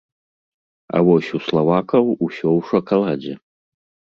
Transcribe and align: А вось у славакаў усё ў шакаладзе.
А 0.95 1.01
вось 1.09 1.29
у 1.39 1.43
славакаў 1.49 2.09
усё 2.27 2.47
ў 2.57 2.67
шакаладзе. 2.71 3.33